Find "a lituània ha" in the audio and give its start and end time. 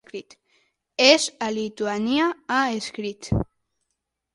1.49-2.61